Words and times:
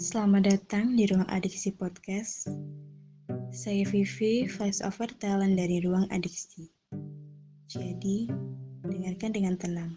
Selamat 0.00 0.48
datang 0.48 0.96
di 0.96 1.04
Ruang 1.04 1.28
Adiksi 1.28 1.76
Podcast. 1.76 2.48
Saya 3.52 3.84
Vivi, 3.84 4.48
voice 4.48 4.80
over 4.80 5.04
talent 5.20 5.60
dari 5.60 5.84
Ruang 5.84 6.08
Adiksi. 6.08 6.72
Jadi, 7.68 8.24
dengarkan 8.80 9.28
dengan 9.28 9.60
tenang. 9.60 9.92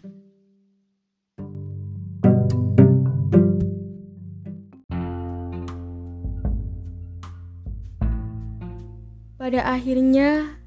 Pada 9.40 9.72
akhirnya, 9.72 10.60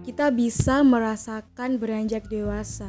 kita 0.00 0.32
bisa 0.32 0.80
merasakan 0.80 1.76
beranjak 1.76 2.24
dewasa. 2.32 2.88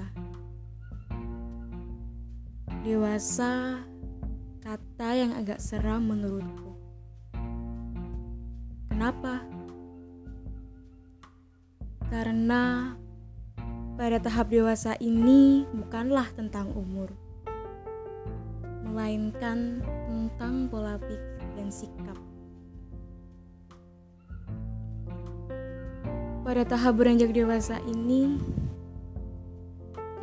Dewasa, 2.87 3.83
kata 4.65 5.09
yang 5.13 5.37
agak 5.37 5.61
seram 5.61 6.09
menurutku. 6.09 6.73
Kenapa? 8.89 9.45
Karena 12.09 12.97
pada 13.93 14.17
tahap 14.17 14.49
dewasa 14.49 14.97
ini 14.97 15.69
bukanlah 15.69 16.25
tentang 16.33 16.73
umur, 16.73 17.13
melainkan 18.89 19.85
tentang 20.09 20.65
pola 20.73 20.97
pikir 20.97 21.45
dan 21.53 21.69
sikap. 21.69 22.17
Pada 26.41 26.65
tahap 26.65 26.97
beranjak 26.97 27.37
dewasa 27.37 27.77
ini, 27.85 28.41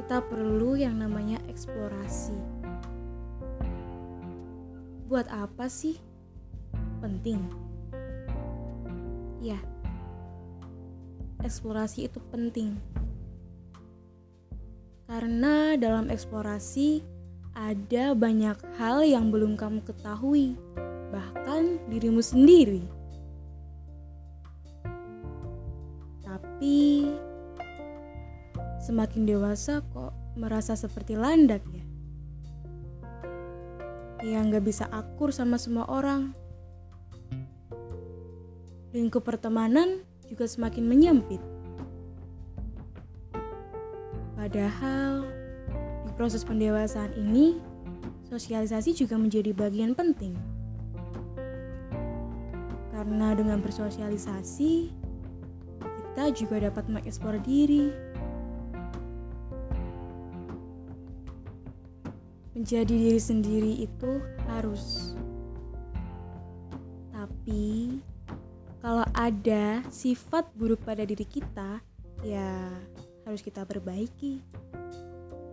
kita 0.03 0.19
perlu 0.27 0.75
yang 0.75 0.99
namanya 0.99 1.39
eksplorasi. 1.47 2.52
Buat 5.13 5.29
apa 5.29 5.69
sih? 5.69 6.01
Penting. 7.05 7.37
Ya, 9.45 9.61
eksplorasi 11.45 12.09
itu 12.09 12.17
penting. 12.33 12.81
Karena 15.05 15.77
dalam 15.77 16.09
eksplorasi 16.09 17.05
ada 17.53 18.17
banyak 18.17 18.57
hal 18.81 19.05
yang 19.05 19.29
belum 19.29 19.61
kamu 19.61 19.85
ketahui, 19.85 20.57
bahkan 21.13 21.77
dirimu 21.93 22.25
sendiri. 22.25 22.81
Tapi 26.25 27.13
semakin 28.81 29.29
dewasa 29.29 29.85
kok 29.93 30.17
merasa 30.41 30.73
seperti 30.73 31.21
landak 31.21 31.61
ya. 31.69 31.92
Yang 34.23 34.45
gak 34.55 34.65
bisa 34.65 34.85
akur 34.89 35.35
sama 35.35 35.59
semua 35.59 35.91
orang. 35.91 36.31
Lingkup 38.95 39.27
pertemanan 39.27 40.07
juga 40.31 40.47
semakin 40.47 40.87
menyempit. 40.87 41.43
Padahal 44.39 45.27
di 46.07 46.11
proses 46.15 46.47
pendewasaan 46.47 47.15
ini, 47.19 47.59
sosialisasi 48.31 48.95
juga 48.95 49.19
menjadi 49.19 49.51
bagian 49.51 49.93
penting. 49.93 50.39
Karena 52.95 53.35
dengan 53.35 53.59
bersosialisasi, 53.59 54.93
kita 55.83 56.25
juga 56.31 56.71
dapat 56.71 56.87
mengeksplor 56.87 57.43
diri. 57.43 57.91
Menjadi 62.63 62.95
diri 62.95 63.19
sendiri 63.19 63.73
itu 63.83 64.23
harus. 64.47 65.19
Tapi 67.11 67.99
kalau 68.79 69.03
ada 69.19 69.83
sifat 69.91 70.47
buruk 70.55 70.87
pada 70.87 71.03
diri 71.03 71.27
kita, 71.27 71.83
ya 72.23 72.71
harus 73.27 73.43
kita 73.43 73.67
perbaiki. 73.67 74.39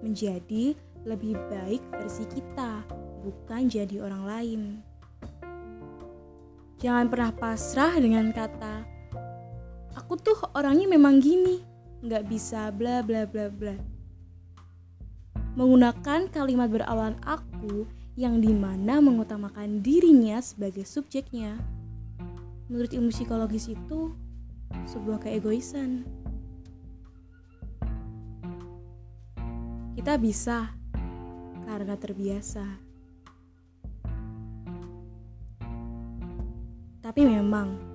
Menjadi 0.05 0.77
lebih 1.01 1.33
baik 1.49 1.81
versi 1.89 2.29
kita, 2.29 2.85
bukan 3.25 3.65
jadi 3.65 4.05
orang 4.05 4.23
lain. 4.29 4.61
Jangan 6.77 7.09
pernah 7.09 7.33
pasrah 7.33 7.97
dengan 7.97 8.29
kata 8.29 8.99
aku 9.97 10.13
tuh 10.21 10.37
orangnya 10.53 10.85
memang 10.85 11.17
gini, 11.17 11.65
nggak 12.05 12.29
bisa 12.29 12.69
bla 12.69 13.01
bla 13.01 13.25
bla 13.25 13.49
bla. 13.49 13.88
Menggunakan 15.59 16.31
kalimat 16.31 16.71
berawalan 16.71 17.19
aku 17.19 17.83
yang 18.15 18.39
di 18.39 18.55
mana 18.55 19.03
mengutamakan 19.03 19.83
dirinya 19.83 20.39
sebagai 20.39 20.87
subjeknya. 20.87 21.59
Menurut 22.71 22.95
ilmu 22.95 23.11
psikologis 23.11 23.67
itu 23.67 24.15
sebuah 24.87 25.19
keegoisan. 25.19 26.07
Kita 29.99 30.15
bisa 30.15 30.71
karena 31.67 31.99
terbiasa. 31.99 32.63
Tapi 37.03 37.21
memang 37.27 37.89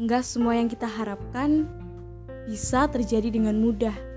Enggak 0.00 0.24
semua 0.24 0.56
yang 0.56 0.64
kita 0.64 0.88
harapkan 0.88 1.68
bisa 2.48 2.88
terjadi 2.88 3.28
dengan 3.28 3.52
mudah. 3.60 4.09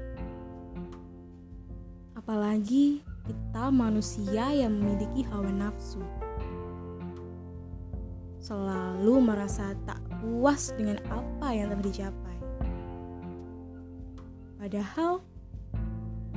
Apalagi 2.54 3.02
kita 3.26 3.74
manusia 3.74 4.46
yang 4.54 4.78
memiliki 4.78 5.26
hawa 5.26 5.50
nafsu. 5.50 5.98
Selalu 8.38 9.26
merasa 9.26 9.74
tak 9.90 9.98
puas 10.22 10.70
dengan 10.78 11.02
apa 11.10 11.50
yang 11.50 11.74
telah 11.74 11.82
dicapai. 11.82 12.38
Padahal 14.62 15.26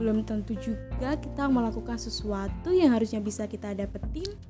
belum 0.01 0.25
tentu 0.25 0.57
juga 0.57 1.21
kita 1.21 1.53
melakukan 1.53 2.01
sesuatu 2.01 2.73
yang 2.73 2.97
harusnya 2.97 3.21
bisa 3.21 3.45
kita 3.45 3.77
dapetin 3.77 4.41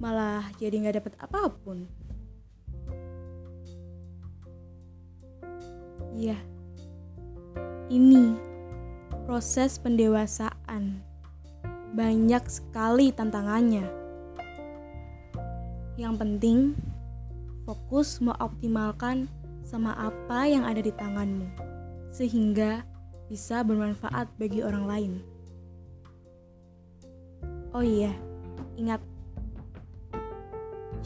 malah 0.00 0.48
jadi 0.56 0.80
nggak 0.80 0.96
dapet 0.96 1.14
apa 1.20 1.52
pun. 1.60 1.84
Ya, 6.16 6.40
ini 7.92 8.51
proses 9.22 9.78
pendewasaan. 9.78 10.98
Banyak 11.94 12.44
sekali 12.50 13.14
tantangannya. 13.14 13.86
Yang 15.94 16.14
penting, 16.18 16.58
fokus 17.62 18.18
mengoptimalkan 18.18 19.30
sama 19.62 19.94
apa 19.94 20.48
yang 20.50 20.66
ada 20.66 20.82
di 20.82 20.90
tanganmu, 20.90 21.46
sehingga 22.10 22.82
bisa 23.30 23.62
bermanfaat 23.62 24.26
bagi 24.40 24.64
orang 24.64 24.84
lain. 24.88 25.12
Oh 27.72 27.84
iya, 27.84 28.12
ingat, 28.76 29.00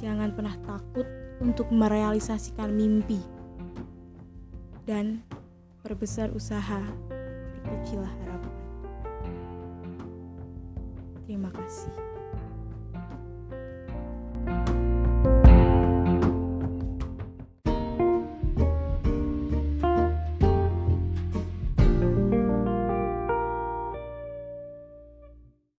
jangan 0.00 0.34
pernah 0.34 0.56
takut 0.66 1.06
untuk 1.38 1.69
merealisasikan 1.69 2.72
mimpi 2.72 3.21
dan 4.88 5.22
perbesar 5.87 6.33
usaha, 6.34 6.83
perkecillah 7.66 8.12
harapan. 8.22 8.54
Terima 11.27 11.50
kasih. 11.50 12.16